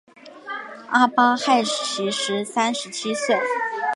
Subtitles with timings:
[0.89, 3.37] 阿巴亥其时三十七岁。